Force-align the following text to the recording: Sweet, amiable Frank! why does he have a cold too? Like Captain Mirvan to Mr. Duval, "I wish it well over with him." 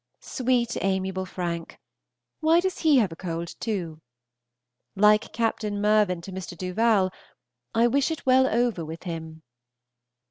Sweet, 0.19 0.77
amiable 0.83 1.27
Frank! 1.27 1.77
why 2.39 2.59
does 2.59 2.79
he 2.79 2.97
have 2.97 3.11
a 3.11 3.15
cold 3.15 3.53
too? 3.59 4.01
Like 4.95 5.31
Captain 5.31 5.79
Mirvan 5.79 6.21
to 6.21 6.31
Mr. 6.31 6.57
Duval, 6.57 7.11
"I 7.75 7.85
wish 7.85 8.09
it 8.09 8.25
well 8.25 8.47
over 8.47 8.83
with 8.83 9.03
him." 9.03 9.43